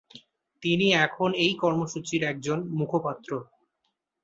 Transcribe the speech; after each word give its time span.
তিনি 0.63 0.87
এখন 1.05 1.29
এই 1.43 1.53
কর্মসূচির 1.61 2.21
একজন 2.23 2.59
মুখপাত্র। 2.79 3.31